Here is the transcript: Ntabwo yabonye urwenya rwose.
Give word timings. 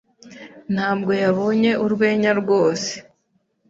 Ntabwo 0.73 1.11
yabonye 1.23 1.71
urwenya 1.85 2.31
rwose. 2.41 2.91